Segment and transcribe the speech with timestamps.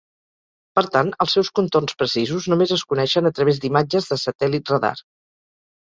[0.79, 4.95] Per tant, els seus contorns precisos només es coneixen a través d'imatges de satèl·lit radar.